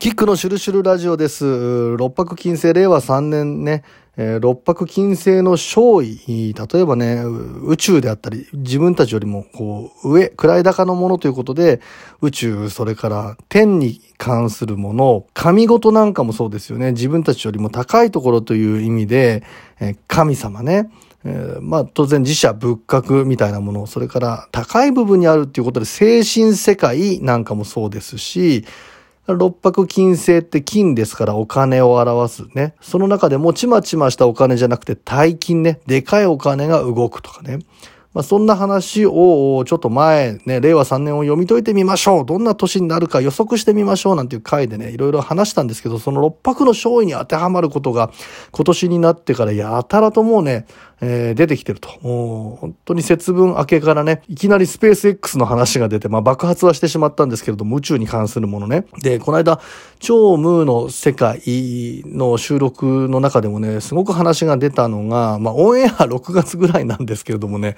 [0.00, 1.94] キックのシュルシュルラジオです。
[1.98, 3.84] 六白金星、令和3年ね、
[4.16, 7.22] えー、六白金星の勝位、例えばね、
[7.66, 11.82] 宇宙であったり、自分たちよりも、こう、上、位高のものということで、
[12.22, 16.92] 宇宙、それから天に関するもの、神事なんかもそうですよね。
[16.92, 19.42] 自分たちよりも高いところという意味で、
[19.80, 20.88] えー、神様ね。
[21.26, 28.64] えー、まあ当然自社仏閣みたいなもの、それから高い部分にあるっていうことで精神世界なんかもそうですし、
[29.26, 32.74] 六白金星って金ですからお金を表すね。
[32.80, 35.80] その中でもちまちましたお金じゃなくて大金ね。
[35.86, 37.58] でかいお金が動くとかね。
[38.12, 42.26] まあ、そんな話をちょっと前ね、令和3年を読み解いてみましょう。
[42.26, 48.10] どんな年になるか予測してみましょうなんていう回でね、いろいろ話したんですけど、その六白の勝利に当てはまることが
[48.50, 50.66] 今年になってからやたらともうね、
[51.02, 51.88] えー、出てきてると。
[52.02, 58.84] もう本当に節分明けからね、いきなりスペース X の話が出て、まあ爆発はしてしまったんですけれども、宇宙に関するものね。
[59.02, 59.60] で、この間、
[59.98, 61.40] 超ムーの世界
[62.06, 67.76] の収録の中でもね、すごく話が出たのが、まあオンエア6月ぐらいなんですけれどもね、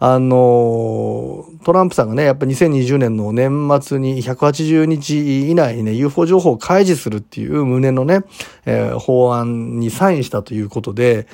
[0.00, 8.20] あの、トランプさんがね、やっぱ2020年の年末に180日以内にね、UFO 情報を開示するっていう旨のね、
[8.64, 11.26] えー、法案にサインしたということで、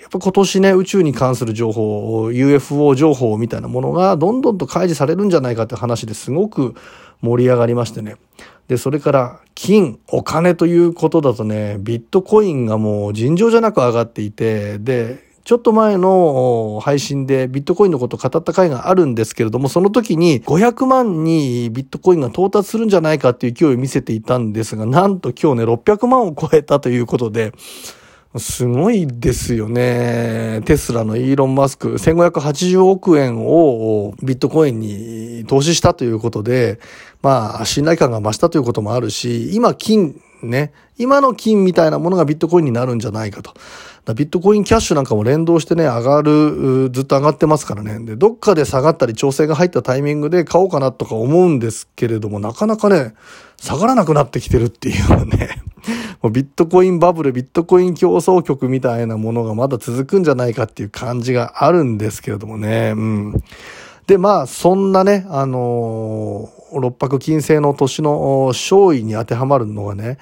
[0.00, 6.74] やっぱ今年ね、宇宙に関する情報、UFO 情報みたいなものがどんどんと開示されるんじゃないかって話ですごく
[7.20, 8.16] 盛り上がりましてね。
[8.68, 27.52] で、それから金、お金ということだとね、ビットコインがもう尋常じゃなく上がっていて、で、ちょっと前の配信でビットコインのことを語った回があるんですけれども、その時に500万にビットコインが到達するんじゃないかっていう勢いを見せていたんですが、なんと今日ね、600万を超えたということで、
[28.38, 30.62] すごいですよね。
[30.64, 36.80] テスラのイーロン・マスク、1580億円をビットコインに投資したということで、
[37.22, 43.54] まあ、信頼感が増したということもあるし、今、金、ね、今の金みたいなものがビットコインになるんじゃないかと。
[44.12, 47.98] ビットコインキャッシュなんかも連動してね、上がる、ずっと上がってますからね。
[48.04, 53.14] で、どっかで下がったり調整が入ったタイミングで買おうかなとか思うんですけれども、なかなかね、
[53.56, 55.62] 下がらなくなってきてるっていうね。
[56.20, 62.92] もうビットコインバブル、ビットコイン競争局みたいなものがまだ続くんじゃないかっていう感じがあるんですけれどもね。
[62.94, 63.42] うん。
[64.06, 70.18] で、まあ、そんなね、あの、六白金星の年の勝位に当てはまるのがね、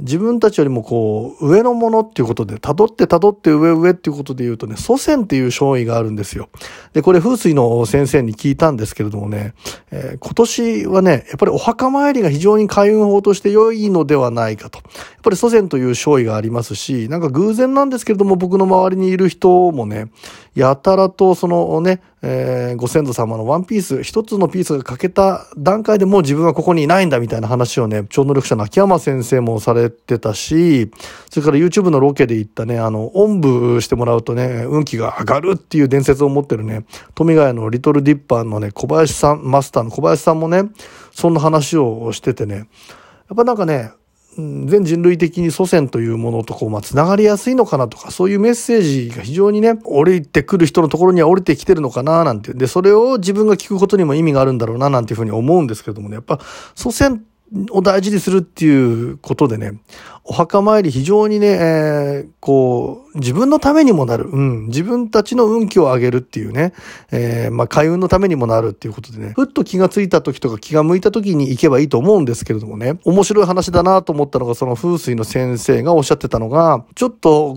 [0.00, 6.48] 自分たちよりもこう、上のものっていうことで、辿って辿って上上っていうことで言うとね、祖先っていう勝位があるんですよ。
[6.92, 9.54] で、これ風水の先生に聞いたんですけれどもね、
[9.92, 14.78] えー、今年はね、やっぱりお墓参りが非常に開運法として良いのではないかと。
[14.78, 20.08] やっぱり祖先という勝位がありますし、なんか偶然なんですけれども、僕の周りにいる人もね、
[20.56, 30.90] やたらとそのね、えー、ご先祖様のワンピース、一つのピースが欠けた段階でもう自分はここにいないんだみたいな話をね、超能力者の秋山先生もされてたし、
[31.30, 40.62] それから YouTube のロケで行ったね、あの、おんぶしてもらうとね、運気が上がるっていう伝説を持ってるね、富ヶ谷のリトルディッパーのね、小林さん、マスターの小林さんもね、
[41.12, 43.90] そんな話をしててね、やっぱなんかね、
[44.36, 52.52] 全人類的に祖先というものとこう、まあ、つながりやすいのかなとか、そういうメッセージが非常にね、降りてくる人のところには降りてきてるのかななんて。
[52.52, 56.38] で、それを自分が聞くことにも意味があるんだろうななんていうふうに思うんですけれどもね、やっぱ
[56.74, 57.22] 祖先
[57.70, 59.72] を大事にするっていうことでね、
[60.24, 64.24] お墓参り非常にね、えー、こう、自分のためにもなる。
[64.24, 64.66] うん。
[64.66, 66.72] 自分たちの運気を上げるっていうね、
[67.12, 77.56] えー、まあ、開運のためにもなるっていうことでね、ふっと気がついた時とか気が向いた時に行けばいいと思うんですけれどもね、面白い話だなと思ったのが、その風水の先生がおっしゃってたのが、ちょっと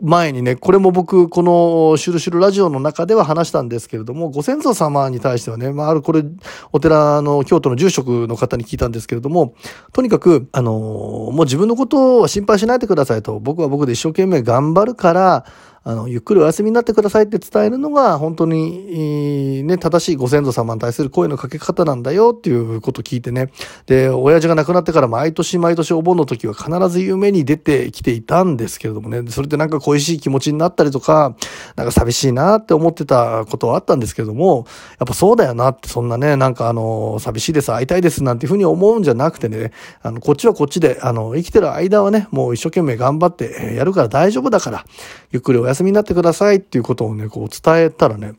[0.00, 6.24] 前にね、これも僕、このシュルシュルラジオの中では話したんですけれども、ご先祖様に対してはね、まあ、あるこれ、
[6.72, 9.54] お寺の京都の住職の方に聞いたんですけれども、
[9.92, 15.44] とにかく、あのもう自分のことは心配しないでくださいと、僕は僕で一生懸命頑張るから、
[15.86, 23.50] あの、ゆっくりお休みになってくださいって伝えるのが、本当に、ね、正しいご先祖様に対する声のかけ方なんだよっていうことを聞いてね。
[23.84, 31.36] で、親父が亡くなってから毎年毎年お盆の時は必ず夢に出てきていたんですけれどもね、それでなんか恋しい気持ちになったりとか、
[31.76, 34.66] なんか寂しいなって思ってたことはあったんですけれども、
[34.98, 44.86] やっぱそうだよなって、そんなね、なんかあの、寂しいです、会いたいですなんていうふうに思うんじゃなくてね、あの、こっちはこっちで、あの、生きてる間はね、もう一生懸命頑張ってやるから大丈夫だから、
[45.30, 48.34] ゆっくりお休み休みになってくださいっていうことをね、こう伝えたらね、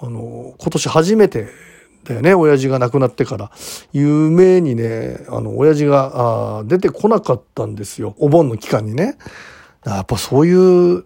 [0.00, 1.48] あの、今年初めて
[2.04, 3.50] だよね、親父が亡くなってから。
[3.92, 8.14] 夢にね、あの、親父があ出てこなかったんですよ。
[8.18, 9.18] お盆の期間にね。
[9.84, 11.04] やっぱそういう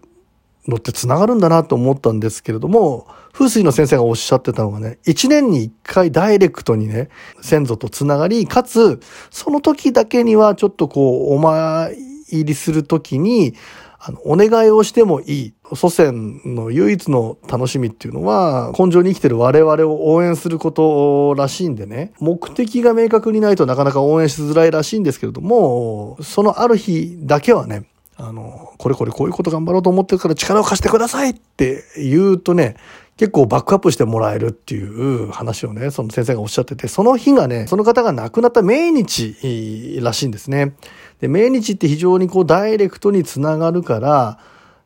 [0.67, 7.09] のって繋がるんだなと思ったんですけれども、風水の先生がおっしゃってたのがね、一年に一回ダイレクトにね、
[7.41, 11.95] 先祖と繋がり、かつ、その時だけにはちょっとこう、お参
[12.31, 13.55] りする時に、
[14.05, 15.53] あの、お願いをしてもいい。
[15.75, 27.85] 祖先の唯一の楽しみっていうのは、根性に生きてる我々を応援することらしいんでね、目的が明確にないとなかなか応援しづらいらしいんですけれども、そのある日だけはね、
[28.17, 32.75] あの、これこれこういうこと頑張ろうと思ってるから力を貸してくださいって言うとね、
[33.15, 40.73] 結構バックアップしてもらえるっていう話をね、その先生がおっしゃってて、その日がね、その方が亡くなった命日らしいんですね。
[41.23, 44.39] で、命日って非常にこうダイレクトにつながるから、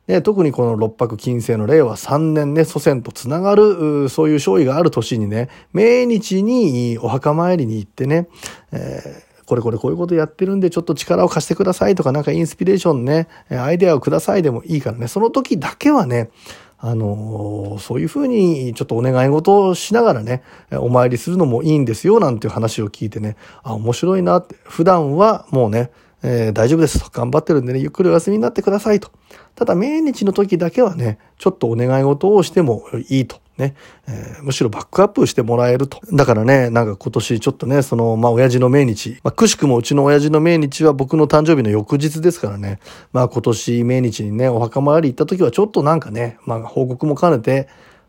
[0.06, 8.28] ね、特にこの六白金星の令和3年ね、祖先とつながる、そういう勝利がある年にね、命日にお墓参りに行ってね、
[8.70, 16.28] えーこれこれこういうことやってるんでちょっと力を貸してくださいとかなんかインスピレーションね、アイデアをくださいでもいいからね、その時だけはね、
[16.76, 20.42] あのー、そういうふうにちょっとお願い事をしながらね、
[20.72, 25.90] お参りするのもいいんですよ、なんていう話を聞いてね、あ、面白いなって、普段はもうね、
[26.22, 27.10] えー、大丈夫ですと。
[27.10, 29.10] 頑張ってるんでね、ゆっくりお休みになってくださいと。
[29.54, 33.36] ただ、命日の時だけはね、ちょっとお願い事をしてもいいと。
[33.58, 33.74] ね、
[34.06, 36.00] えー、むしろバックアップしてもらえると。
[36.12, 39.18] だからね、なんか今年ちょっとね、その、まあ、親父の命日。
[39.24, 42.78] まあ、くしくもうちの親父の命日は僕の誕生日の翌日ですからね。
[43.12, 47.68] まあ、今年命日にね、お墓参り行った時はちょっとなんかね、まあ、報告も兼ねて、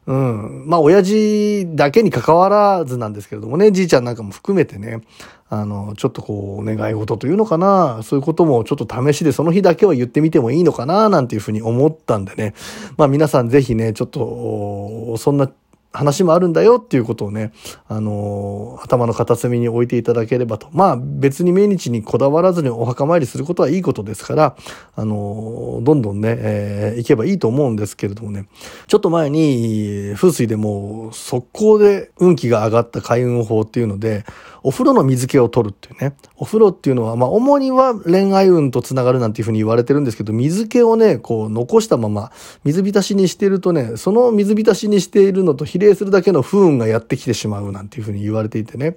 [0.09, 0.63] うん。
[0.65, 5.01] まあ、親父だけに関わらずなんですけれどもね、じいちゃんなんかも含めてね、
[5.49, 12.55] あの、ちょっとこう、お願い事というのかな、そういうこともちょっと試しでその日だけは言ってみてもいいのかな、なんていうふうに思ったんでね。
[12.97, 15.47] まあ皆さんぜひね、ちょっと、そんな
[15.91, 17.51] 話もあるんだよっていうことをね、
[17.87, 20.67] あのー、頭の片隅に置いていただければと。
[20.71, 24.55] まあ別に命日にこだわらずにお墓参りすることはいいことですから、
[24.95, 28.47] あのー、どんどんね、えー、行けばいいと思うんですけれどもね、
[28.87, 34.25] ちょっと前に風水でも速攻で運気が上がった開運法っていうので、
[34.61, 36.15] お風呂の水気を取るっていうね。
[36.35, 42.31] お風呂っていうのは、まあ主には恋愛運とつながるなんていうふうに言われてるんですけど、水気をね、こう残したまま
[42.63, 48.95] 水浸しにしてるとね、その水浸しにしているのと比例するだけの不運がやってきてしまうなんていうふうに言われていてね、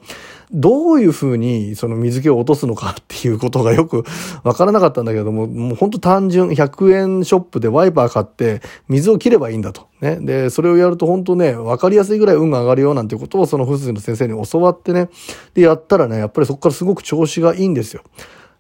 [0.53, 4.05] どういうふうにその水気を落とすのかっていうことがよく
[4.43, 9.89] わからなかったんだけども、もうほんと単純、100円ショップでワイパー買って水を切ればいいんだと。
[10.01, 10.19] ね。
[10.21, 15.09] で、それをやると本当ね、わかりやすいぐらい運が上がるよなんてことをその風水の先生に教わってね、
[15.55, 18.03] で、やったらね、やっぱりそこからすごく調子がいいんですよ。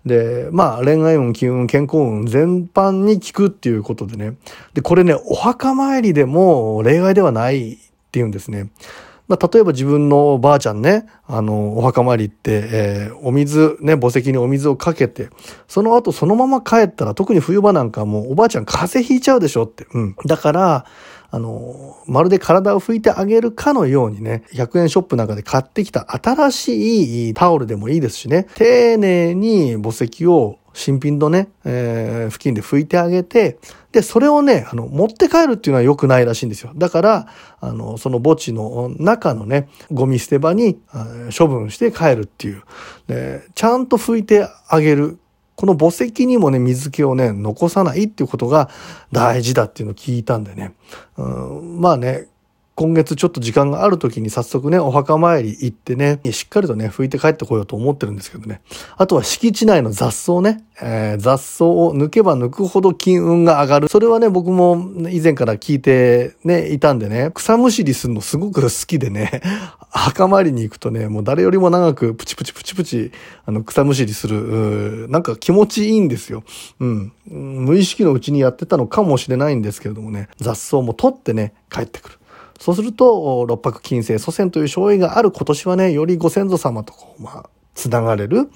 [0.04, 4.36] で、まあ、恋愛運、金運、健康運全般に効くっていうことでね。
[4.74, 7.78] で、これね、お墓参りでも例外ではない
[8.12, 8.70] っていうんですね。
[9.26, 15.30] まあ、例えば自分のばあちゃんね、あの、お墓参り行って、えー、お水、ね、墓石にお水をかけて、
[15.66, 19.86] その後そのまま帰ったら、特に冬場なんかもうおばあちゃん風邪ひいちゃうでしょって。
[19.94, 20.16] うん。
[20.26, 20.84] だから、
[21.30, 33.58] あの、まるで体を拭いてあげるかのようにね、100円ショップなんかで買ってきた新しいタオルでもいいですしね、丁寧に墓石を新品のね、えー、付近で拭いてあげて、
[33.92, 36.72] で、それをね、あの、持って帰るっていうのは良くないらしいんですよ。
[36.74, 37.26] だから、
[37.60, 40.78] あの、その墓地の中のね、ゴミ捨て場に
[41.36, 42.62] 処分して帰るっていう。
[43.06, 45.18] で、ちゃんと拭いてあげる。
[45.54, 48.70] この墓石にもね、水気をね、残さないっていうことが
[49.12, 50.72] 大事だっていうのを聞いたんでね。
[51.18, 52.28] うん、まあね、
[52.74, 58.62] 今月ちょっと時間がある時に早速ね、お墓参り行ってね、しっかりとね、拭いて帰ってこようと思ってるんですけどね。
[58.96, 63.88] あとは敷地内の雑草ね、えー、雑草を抜けば抜くほど金運が上がる。
[63.88, 69.42] それはね、僕も以前から聞いてね、いたんでね、草むしりするのすごく好きでね、
[69.90, 73.12] 墓参りに行くとね、もう誰よりも長くプチプチプチプチ、
[73.44, 76.42] あの、草むしりする、なんか気持ちいいんですよ。
[76.80, 77.12] うん。
[77.28, 82.18] 無意識のうちにやってたのかもしれないんですけれどもね、雑草も取ってね、帰ってくる。
[82.62, 88.52] そうすると、六白金星祖先という勝因がある今年はね、よりご先祖様とこう、まあ、つながれる。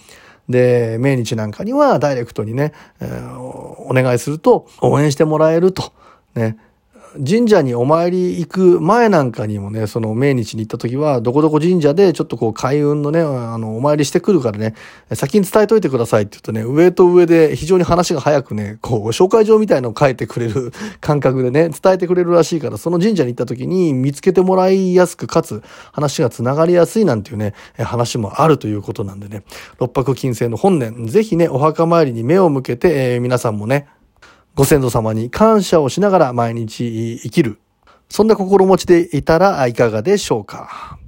[0.48, 5.92] で、命日なんかにはダイレクトにね、えー、お願いすると応援してもらえると。
[6.36, 6.56] ね。
[7.24, 14.74] 神社にお参り行く前なんかにもね、その命日に行った時は、どこどこ神社でちょっとこう開運のね、あの、お参りしてくるからね、
[15.12, 29.42] 先に伝えといてくださいって言うとね、上と上で非常に話が早くね、こう、紹介状みたいのを書いてくれる 感覚でね、伝えてくれるらしいから、その神社に行った時に見つけてもらいやすく、かつ話が繋がりやすいなんていうね、話もあるということなんでね、
[29.78, 33.86] 六白金星の本年、ぜひね、お墓参りに目を向けて、えー、皆さんもね、
[34.56, 37.58] ご先祖様に感謝をしながら毎日生きる。
[38.08, 40.98] そんな心持ちでいたらいかがでしょうか？